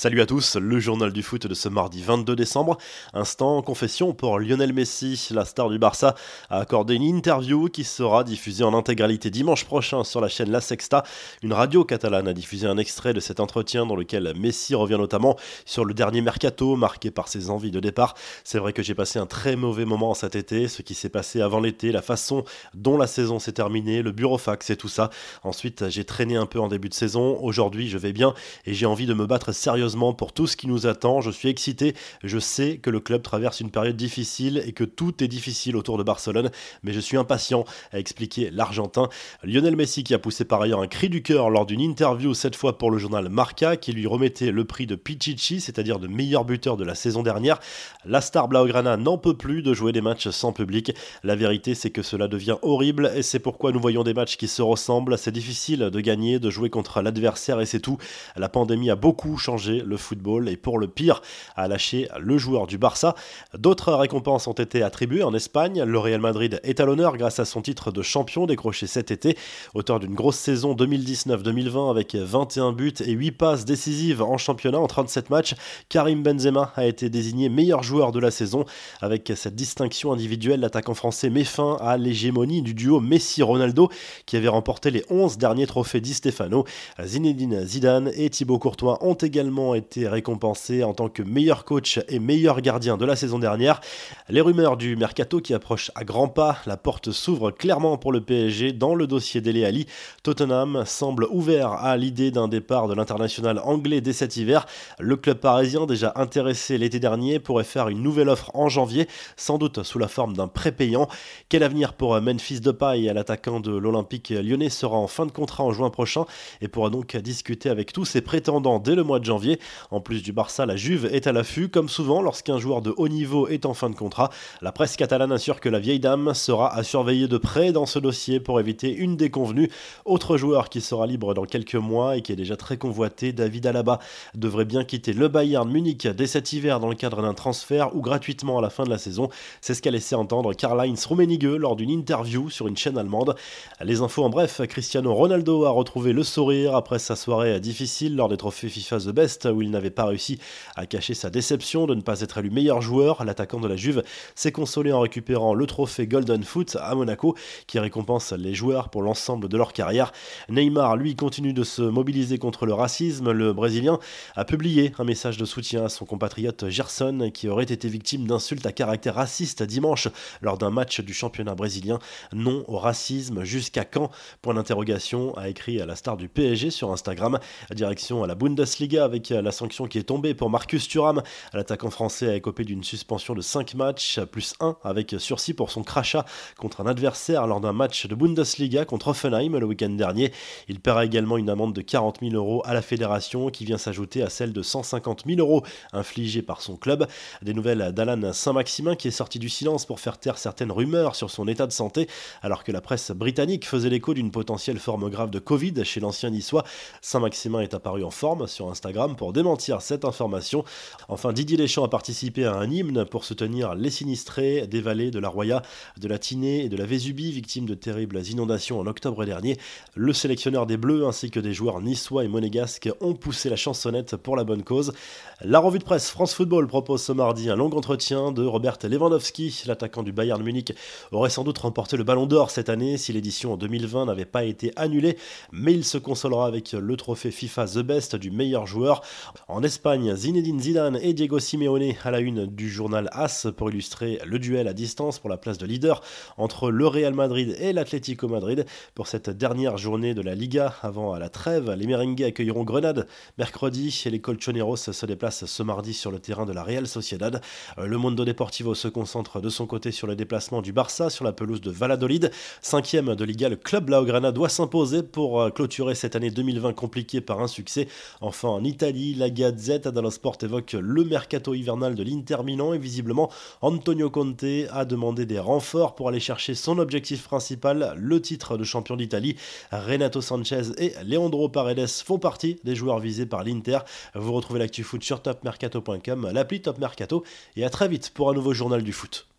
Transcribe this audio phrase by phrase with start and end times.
[0.00, 2.78] Salut à tous, le journal du foot de ce mardi 22 décembre.
[3.12, 6.14] Instant confession pour Lionel Messi, la star du Barça,
[6.48, 10.62] a accordé une interview qui sera diffusée en intégralité dimanche prochain sur la chaîne La
[10.62, 11.02] Sexta.
[11.42, 15.36] Une radio catalane a diffusé un extrait de cet entretien dans lequel Messi revient notamment
[15.66, 18.14] sur le dernier mercato marqué par ses envies de départ.
[18.42, 21.42] C'est vrai que j'ai passé un très mauvais moment cet été, ce qui s'est passé
[21.42, 25.10] avant l'été, la façon dont la saison s'est terminée, le bureaufax et tout ça.
[25.42, 27.38] Ensuite, j'ai traîné un peu en début de saison.
[27.42, 28.32] Aujourd'hui, je vais bien
[28.64, 31.20] et j'ai envie de me battre sérieusement pour tout ce qui nous attend.
[31.20, 31.94] Je suis excité.
[32.22, 35.98] Je sais que le club traverse une période difficile et que tout est difficile autour
[35.98, 36.50] de Barcelone,
[36.82, 39.08] mais je suis impatient, a expliqué l'Argentin.
[39.42, 42.56] Lionel Messi qui a poussé par ailleurs un cri du cœur lors d'une interview, cette
[42.56, 46.44] fois pour le journal Marca, qui lui remettait le prix de Pichichi, c'est-à-dire de meilleur
[46.44, 47.58] buteur de la saison dernière.
[48.04, 50.94] La star Blaugrana n'en peut plus de jouer des matchs sans public.
[51.24, 54.48] La vérité, c'est que cela devient horrible et c'est pourquoi nous voyons des matchs qui
[54.48, 55.18] se ressemblent.
[55.18, 57.98] C'est difficile de gagner, de jouer contre l'adversaire et c'est tout.
[58.36, 61.22] La pandémie a beaucoup changé le football et pour le pire
[61.56, 63.14] a lâché le joueur du Barça.
[63.56, 65.82] D'autres récompenses ont été attribuées en Espagne.
[65.82, 69.36] Le Real Madrid est à l'honneur grâce à son titre de champion décroché cet été,
[69.74, 74.86] auteur d'une grosse saison 2019-2020 avec 21 buts et 8 passes décisives en championnat en
[74.86, 75.54] 37 matchs.
[75.88, 78.64] Karim Benzema a été désigné meilleur joueur de la saison.
[79.00, 83.90] Avec cette distinction individuelle, l'attaquant français met fin à l'hégémonie du duo Messi-Ronaldo
[84.26, 86.64] qui avait remporté les 11 derniers trophées Di Stefano.
[87.02, 92.18] Zinedine Zidane et Thibaut Courtois ont également été récompensé en tant que meilleur coach et
[92.18, 93.80] meilleur gardien de la saison dernière.
[94.28, 98.20] Les rumeurs du mercato qui approchent à grands pas, la porte s'ouvre clairement pour le
[98.20, 99.86] PSG dans le dossier d'Ele Ali.
[100.22, 104.66] Tottenham semble ouvert à l'idée d'un départ de l'international anglais dès cet hiver.
[104.98, 109.58] Le club parisien, déjà intéressé l'été dernier, pourrait faire une nouvelle offre en janvier, sans
[109.58, 111.08] doute sous la forme d'un prêt payant.
[111.48, 115.72] Quel avenir pour Memphis Depay, l'attaquant de l'Olympique lyonnais, sera en fin de contrat en
[115.72, 116.24] juin prochain
[116.60, 119.59] et pourra donc discuter avec tous ses prétendants dès le mois de janvier.
[119.90, 123.08] En plus du Barça, la Juve est à l'affût, comme souvent lorsqu'un joueur de haut
[123.08, 124.30] niveau est en fin de contrat.
[124.62, 127.98] La presse catalane assure que la vieille dame sera à surveiller de près dans ce
[127.98, 129.70] dossier pour éviter une déconvenue.
[130.04, 133.66] Autre joueur qui sera libre dans quelques mois et qui est déjà très convoité, David
[133.66, 133.98] Alaba,
[134.34, 138.00] devrait bien quitter le Bayern Munich dès cet hiver dans le cadre d'un transfert ou
[138.00, 139.28] gratuitement à la fin de la saison.
[139.60, 143.36] C'est ce qu'a laissé entendre Karl-Heinz Rummenigge lors d'une interview sur une chaîne allemande.
[143.82, 148.28] Les infos en bref, Cristiano Ronaldo a retrouvé le sourire après sa soirée difficile lors
[148.28, 150.38] des trophées FIFA The Best où il n'avait pas réussi
[150.76, 153.24] à cacher sa déception de ne pas être élu meilleur joueur.
[153.24, 154.02] L'attaquant de la Juve
[154.34, 159.02] s'est consolé en récupérant le trophée Golden Foot à Monaco, qui récompense les joueurs pour
[159.02, 160.12] l'ensemble de leur carrière.
[160.48, 163.30] Neymar, lui, continue de se mobiliser contre le racisme.
[163.32, 163.98] Le Brésilien
[164.36, 168.66] a publié un message de soutien à son compatriote Gerson, qui aurait été victime d'insultes
[168.66, 170.08] à caractère raciste dimanche
[170.42, 171.98] lors d'un match du championnat brésilien.
[172.32, 174.10] Non au racisme, jusqu'à quand?
[174.42, 177.38] Point d'interrogation, a écrit à la star du PSG sur Instagram.
[177.74, 181.22] Direction à la Bundesliga avec la sanction qui est tombée pour Marcus Thuram.
[181.52, 185.82] L'attaquant français a écopé d'une suspension de 5 matchs, plus 1 avec sursis pour son
[185.82, 186.24] crachat
[186.58, 190.32] contre un adversaire lors d'un match de Bundesliga contre Offenheim le week-end dernier.
[190.68, 194.22] Il paiera également une amende de 40 000 euros à la fédération qui vient s'ajouter
[194.22, 197.06] à celle de 150 000 euros infligée par son club.
[197.42, 201.30] Des nouvelles d'Alan Saint-Maximin qui est sorti du silence pour faire taire certaines rumeurs sur
[201.30, 202.08] son état de santé
[202.42, 206.30] alors que la presse britannique faisait l'écho d'une potentielle forme grave de Covid chez l'ancien
[206.30, 206.64] niçois.
[207.00, 210.64] Saint-Maximin est apparu en forme sur Instagram pour démentir cette information.
[211.08, 215.18] Enfin, Didier Deschamps a participé à un hymne pour soutenir les sinistrés des vallées de
[215.18, 215.60] la Roya,
[215.98, 219.58] de la Tinée et de la Vésubie, victimes de terribles inondations en octobre dernier.
[219.94, 224.16] Le sélectionneur des Bleus ainsi que des joueurs niçois et monégasques ont poussé la chansonnette
[224.16, 224.94] pour la bonne cause.
[225.42, 229.64] La revue de presse France Football propose ce mardi un long entretien de Robert Lewandowski.
[229.66, 230.72] L'attaquant du Bayern Munich
[231.12, 234.44] aurait sans doute remporté le Ballon d'Or cette année si l'édition en 2020 n'avait pas
[234.44, 235.18] été annulée,
[235.52, 239.02] mais il se consolera avec le trophée FIFA The Best du meilleur joueur.
[239.48, 244.20] En Espagne, Zinedine Zidane et Diego Simeone à la une du journal AS pour illustrer
[244.24, 246.02] le duel à distance pour la place de leader
[246.36, 251.16] entre le Real Madrid et l'Atlético Madrid pour cette dernière journée de la Liga avant
[251.16, 251.70] la trêve.
[251.70, 253.06] Les merengues accueilleront Grenade
[253.38, 257.40] mercredi et les Colchoneros se déplacent ce mardi sur le terrain de la Real Sociedad.
[257.78, 261.32] Le Mundo Deportivo se concentre de son côté sur le déplacement du Barça sur la
[261.32, 262.30] pelouse de Valladolid.
[262.60, 267.40] Cinquième de Liga, le club Blaugrana doit s'imposer pour clôturer cette année 2020 compliquée par
[267.40, 267.88] un succès.
[268.20, 272.78] Enfin en Italie, la Gazette dello Sport évoque le mercato hivernal de l'Inter Milan et
[272.78, 273.30] visiblement
[273.62, 278.64] Antonio Conte a demandé des renforts pour aller chercher son objectif principal, le titre de
[278.64, 279.36] champion d'Italie.
[279.72, 283.78] Renato Sanchez et Leandro Paredes font partie des joueurs visés par l'Inter.
[284.14, 287.24] Vous retrouvez l'actu foot sur topmercato.com, l'appli Top Mercato
[287.56, 289.26] et à très vite pour un nouveau journal du foot.